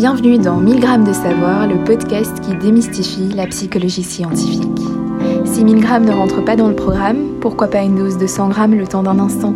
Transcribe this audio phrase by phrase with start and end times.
[0.00, 4.62] Bienvenue dans 1000 grammes de savoir, le podcast qui démystifie la psychologie scientifique.
[5.44, 8.48] Si 1000 grammes ne rentre pas dans le programme, pourquoi pas une dose de 100
[8.48, 9.52] grammes le temps d'un instant?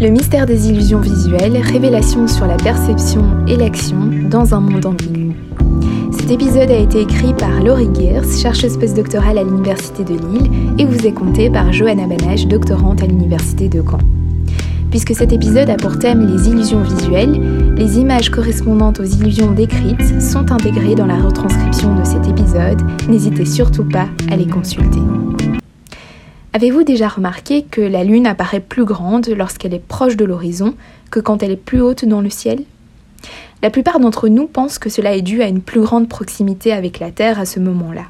[0.00, 3.98] Le mystère des illusions visuelles, révélation sur la perception et l'action
[4.30, 5.17] dans un monde ambigu.
[6.28, 10.84] Cet épisode a été écrit par Laurie Gears, chercheuse postdoctorale à l'Université de Lille, et
[10.84, 14.00] vous est conté par Johanna Banach, doctorante à l'Université de Caen.
[14.90, 20.20] Puisque cet épisode a pour thème les illusions visuelles, les images correspondantes aux illusions décrites
[20.20, 22.82] sont intégrées dans la retranscription de cet épisode.
[23.08, 25.00] N'hésitez surtout pas à les consulter.
[26.52, 30.74] Avez-vous déjà remarqué que la Lune apparaît plus grande lorsqu'elle est proche de l'horizon
[31.10, 32.64] que quand elle est plus haute dans le ciel?
[33.62, 37.00] La plupart d'entre nous pensent que cela est dû à une plus grande proximité avec
[37.00, 38.04] la Terre à ce moment-là.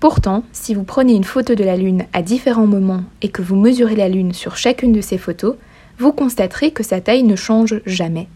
[0.00, 3.56] Pourtant, si vous prenez une photo de la Lune à différents moments et que vous
[3.56, 5.56] mesurez la Lune sur chacune de ces photos,
[5.98, 8.28] vous constaterez que sa taille ne change jamais.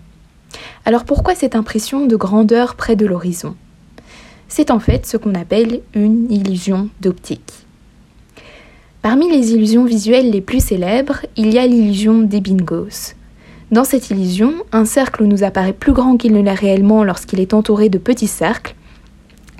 [0.85, 3.55] Alors pourquoi cette impression de grandeur près de l'horizon?
[4.49, 7.53] C'est en fait ce qu'on appelle une illusion d'optique.
[9.03, 13.15] Parmi les illusions visuelles les plus célèbres, il y a l'illusion des bingos.
[13.71, 17.53] Dans cette illusion, un cercle nous apparaît plus grand qu'il ne l'est réellement lorsqu'il est
[17.53, 18.75] entouré de petits cercles,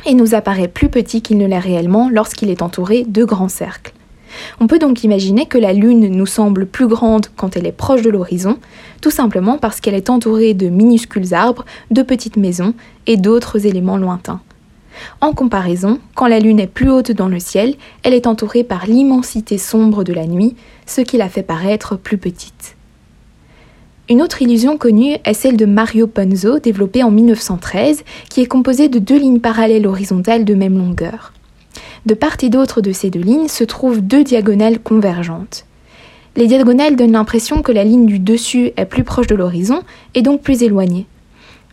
[0.07, 3.93] et nous apparaît plus petit qu'il ne l'est réellement lorsqu'il est entouré de grands cercles.
[4.61, 8.01] On peut donc imaginer que la Lune nous semble plus grande quand elle est proche
[8.01, 8.57] de l'horizon,
[9.03, 12.73] tout simplement parce qu'elle est entourée de minuscules arbres, de petites maisons
[13.07, 14.41] et d'autres éléments lointains.
[15.21, 18.87] En comparaison, quand la Lune est plus haute dans le ciel, elle est entourée par
[18.87, 22.78] l'immensité sombre de la nuit, ce qui la fait paraître plus petite.
[24.11, 28.89] Une autre illusion connue est celle de Mario Ponzo, développée en 1913, qui est composée
[28.89, 31.35] de deux lignes parallèles horizontales de même longueur.
[32.07, 35.67] De part et d'autre de ces deux lignes se trouvent deux diagonales convergentes.
[36.37, 39.83] Les diagonales donnent l'impression que la ligne du dessus est plus proche de l'horizon
[40.15, 41.07] et donc plus éloignée.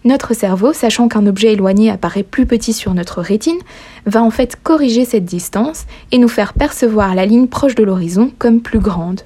[0.04, 3.60] Notre cerveau, sachant qu'un objet éloigné apparaît plus petit sur notre rétine,
[4.06, 8.30] va en fait corriger cette distance et nous faire percevoir la ligne proche de l'horizon
[8.38, 9.22] comme plus grande.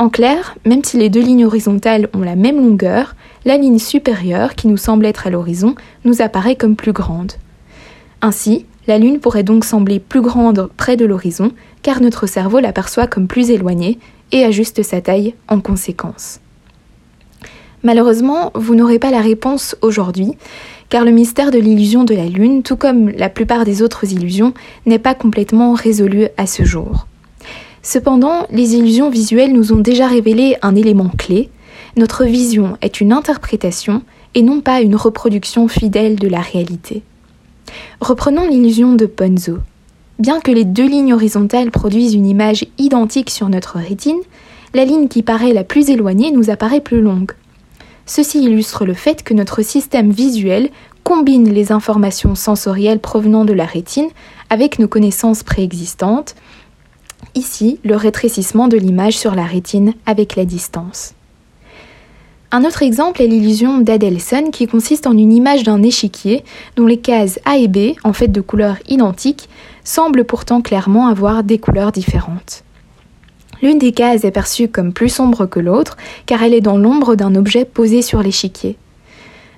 [0.00, 4.54] En clair, même si les deux lignes horizontales ont la même longueur, la ligne supérieure,
[4.54, 7.32] qui nous semble être à l'horizon, nous apparaît comme plus grande.
[8.22, 11.50] Ainsi, la Lune pourrait donc sembler plus grande près de l'horizon,
[11.82, 13.98] car notre cerveau l'aperçoit comme plus éloignée
[14.30, 16.38] et ajuste sa taille en conséquence.
[17.82, 20.34] Malheureusement, vous n'aurez pas la réponse aujourd'hui,
[20.90, 24.54] car le mystère de l'illusion de la Lune, tout comme la plupart des autres illusions,
[24.86, 27.07] n'est pas complètement résolu à ce jour.
[27.90, 31.48] Cependant, les illusions visuelles nous ont déjà révélé un élément clé.
[31.96, 34.02] Notre vision est une interprétation
[34.34, 37.02] et non pas une reproduction fidèle de la réalité.
[38.02, 39.60] Reprenons l'illusion de Ponzo.
[40.18, 44.20] Bien que les deux lignes horizontales produisent une image identique sur notre rétine,
[44.74, 47.32] la ligne qui paraît la plus éloignée nous apparaît plus longue.
[48.04, 50.68] Ceci illustre le fait que notre système visuel
[51.04, 54.10] combine les informations sensorielles provenant de la rétine
[54.50, 56.34] avec nos connaissances préexistantes,
[57.34, 61.14] Ici, le rétrécissement de l'image sur la rétine avec la distance.
[62.50, 66.44] Un autre exemple est l'illusion d'Adelson qui consiste en une image d'un échiquier
[66.76, 69.50] dont les cases A et B, en fait de couleurs identiques,
[69.84, 72.64] semblent pourtant clairement avoir des couleurs différentes.
[73.60, 77.16] L'une des cases est perçue comme plus sombre que l'autre car elle est dans l'ombre
[77.16, 78.78] d'un objet posé sur l'échiquier.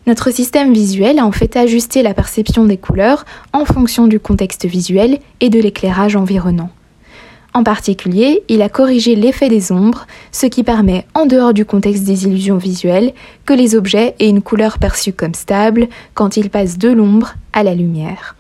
[0.09, 4.67] Notre système visuel a en fait ajusté la perception des couleurs en fonction du contexte
[4.67, 6.71] visuel et de l'éclairage environnant.
[7.53, 12.05] En particulier, il a corrigé l'effet des ombres, ce qui permet, en dehors du contexte
[12.05, 13.13] des illusions visuelles,
[13.45, 17.65] que les objets aient une couleur perçue comme stable quand ils passent de l'ombre à
[17.65, 18.37] la lumière.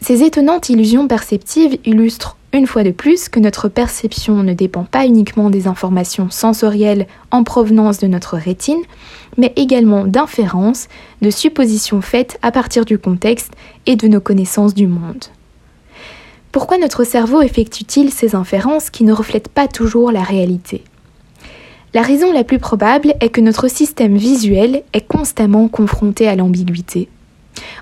[0.00, 5.06] Ces étonnantes illusions perceptives illustrent une fois de plus que notre perception ne dépend pas
[5.06, 8.82] uniquement des informations sensorielles en provenance de notre rétine,
[9.36, 10.88] mais également d'inférences,
[11.22, 13.52] de suppositions faites à partir du contexte
[13.86, 15.24] et de nos connaissances du monde.
[16.52, 20.84] Pourquoi notre cerveau effectue-t-il ces inférences qui ne reflètent pas toujours la réalité?
[21.94, 27.08] La raison la plus probable est que notre système visuel est constamment confronté à l'ambiguïté.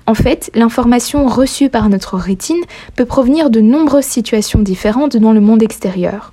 [0.07, 2.63] En fait, l'information reçue par notre rétine
[2.95, 6.31] peut provenir de nombreuses situations différentes dans le monde extérieur.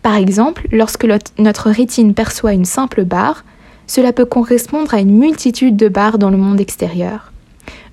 [0.00, 1.06] Par exemple, lorsque
[1.38, 3.44] notre rétine perçoit une simple barre,
[3.86, 7.30] cela peut correspondre à une multitude de barres dans le monde extérieur.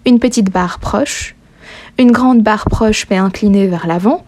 [0.05, 1.35] Une petite barre proche,
[1.99, 4.23] une grande barre proche mais inclinée vers l'avant,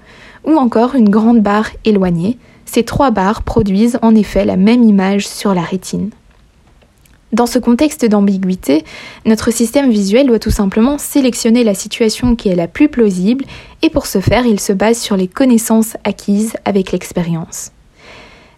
[0.45, 2.37] ou encore une grande barre éloignée.
[2.65, 6.11] Ces trois barres produisent en effet la même image sur la rétine.
[7.31, 8.83] Dans ce contexte d'ambiguïté,
[9.25, 13.45] notre système visuel doit tout simplement sélectionner la situation qui est la plus plausible
[13.81, 17.71] et pour ce faire, il se base sur les connaissances acquises avec l'expérience.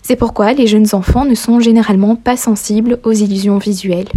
[0.02, 4.10] C'est pourquoi les jeunes enfants ne sont généralement pas sensibles aux illusions visuelles.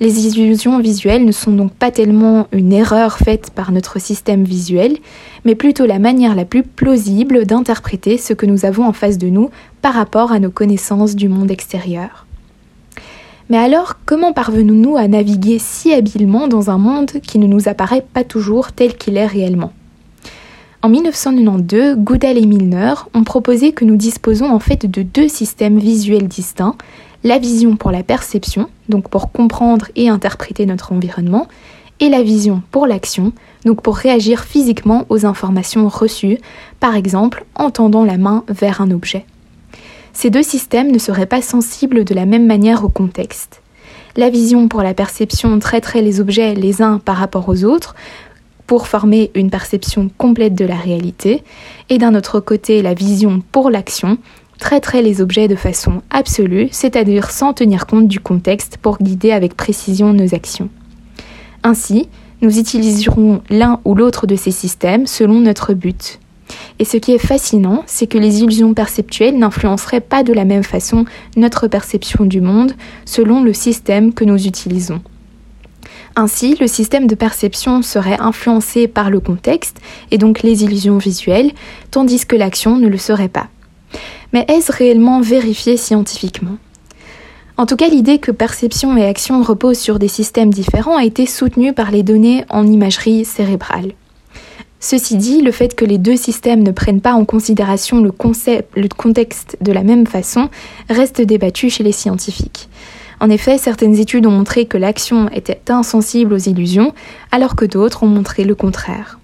[0.00, 4.98] Les illusions visuelles ne sont donc pas tellement une erreur faite par notre système visuel,
[5.44, 9.28] mais plutôt la manière la plus plausible d'interpréter ce que nous avons en face de
[9.28, 9.50] nous
[9.82, 12.26] par rapport à nos connaissances du monde extérieur.
[13.50, 18.04] Mais alors, comment parvenons-nous à naviguer si habilement dans un monde qui ne nous apparaît
[18.12, 19.72] pas toujours tel qu'il est réellement?
[20.82, 25.78] En 1992, Goodall et Milner ont proposé que nous disposons en fait de deux systèmes
[25.78, 26.76] visuels distincts,
[27.24, 31.48] la vision pour la perception, donc pour comprendre et interpréter notre environnement,
[32.00, 33.32] et la vision pour l'action,
[33.64, 36.38] donc pour réagir physiquement aux informations reçues,
[36.80, 39.26] par exemple en tendant la main vers un objet
[40.14, 43.60] ces deux systèmes ne seraient pas sensibles de la même manière au contexte.
[44.16, 47.94] La vision pour la perception traiterait les objets les uns par rapport aux autres
[48.66, 51.42] pour former une perception complète de la réalité,
[51.90, 54.16] et d'un autre côté, la vision pour l'action
[54.58, 59.56] traiterait les objets de façon absolue, c'est-à-dire sans tenir compte du contexte pour guider avec
[59.56, 60.68] précision nos actions.
[61.62, 62.08] Ainsi,
[62.42, 66.20] nous utiliserons l'un ou l'autre de ces systèmes selon notre but.
[66.78, 70.64] Et ce qui est fascinant, c'est que les illusions perceptuelles n'influenceraient pas de la même
[70.64, 71.04] façon
[71.36, 72.72] notre perception du monde
[73.04, 75.00] selon le système que nous utilisons.
[76.16, 79.80] Ainsi, le système de perception serait influencé par le contexte
[80.10, 81.50] et donc les illusions visuelles,
[81.90, 83.48] tandis que l'action ne le serait pas.
[84.32, 86.56] Mais est-ce réellement vérifié scientifiquement?
[87.56, 91.24] En tout cas, l'idée que perception et action reposent sur des systèmes différents a été
[91.24, 93.92] soutenue par les données en imagerie cérébrale.
[94.80, 98.10] Ceci dit, le fait que les deux systèmes ne prennent pas en considération le,
[98.88, 100.50] contexte de la même façon
[100.90, 102.68] reste débattu chez les scientifiques.
[103.20, 106.92] En effet, certaines études ont montré que l'action était insensible aux illusions,
[107.32, 109.18] alors que d'autres ont montré le contraire.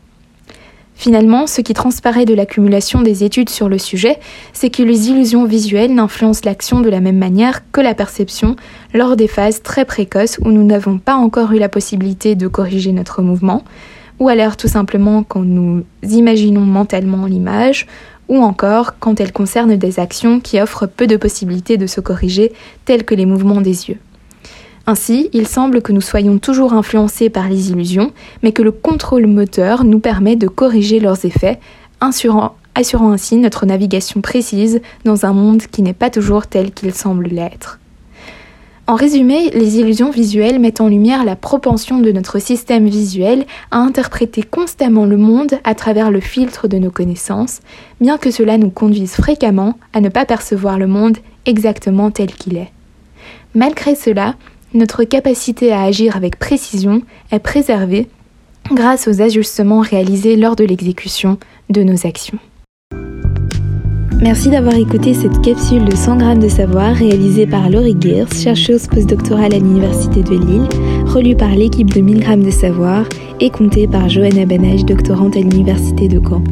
[1.00, 4.19] Finalement, ce qui transparaît de l'accumulation des études sur le sujet,
[4.52, 8.55] c'est que les illusions visuelles n'influencent l'action de la même manière que la perception
[8.93, 12.93] lors des phases très précoces où nous n'avons pas encore eu la possibilité de corriger
[12.93, 13.64] notre mouvement,
[14.19, 17.87] ou alors tout simplement quand nous imaginons mentalement l'image,
[18.29, 22.52] ou encore quand elle concerne des actions qui offrent peu de possibilités de se corriger,
[22.85, 23.99] telles que les mouvements des yeux.
[24.86, 28.12] Ainsi, il semble que nous soyons toujours influencés par les illusions,
[28.42, 31.60] mais que le contrôle moteur nous permet de corriger leurs effets,
[32.00, 37.28] assurant, ainsi notre navigation précise dans un monde qui n'est pas toujours tel qu'il semble
[37.28, 37.78] l'être.
[38.86, 43.78] En résumé, les illusions visuelles mettent en lumière la propension de notre système visuel à
[43.78, 47.60] interpréter constamment le monde à travers le filtre de nos connaissances,
[48.00, 52.56] bien que cela nous conduise fréquemment à ne pas percevoir le monde exactement tel qu'il
[52.56, 52.72] est.
[53.54, 54.34] Malgré cela,
[54.75, 57.02] notre capacité à agir avec précision
[57.32, 58.08] est préservée
[58.72, 61.38] grâce aux ajustements réalisés lors de l'exécution
[61.70, 62.38] de nos actions.
[64.22, 68.87] Merci d'avoir écouté cette capsule de 100 grammes de savoir réalisée par Laurie Gears, chercheuse
[68.87, 70.69] postdoctorale à l'Université de Lille,
[71.06, 73.06] relue par l'équipe de 1000 grammes de savoir
[73.40, 76.44] et comptée par Johanna Banage, doctorante à l'Université de Caen.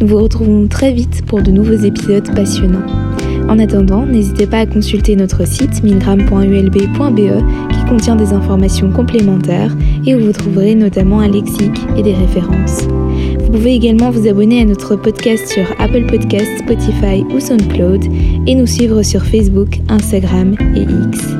[0.00, 3.07] Nous vous retrouvons très vite pour de nouveaux épisodes passionnants.
[3.48, 9.74] En attendant, n'hésitez pas à consulter notre site 1000grammes.ulb.be qui contient des informations complémentaires
[10.06, 12.86] et où vous trouverez notamment un lexique et des références.
[13.40, 18.04] Vous pouvez également vous abonner à notre podcast sur Apple Podcasts, Spotify ou SoundCloud
[18.46, 21.34] et nous suivre sur Facebook, Instagram et X.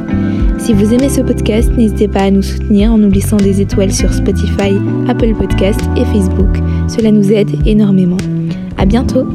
[0.59, 3.93] Si vous aimez ce podcast, n'hésitez pas à nous soutenir en nous laissant des étoiles
[3.93, 4.75] sur Spotify,
[5.09, 6.57] Apple Podcasts et Facebook.
[6.89, 8.17] Cela nous aide énormément.
[8.79, 9.27] À bientôt!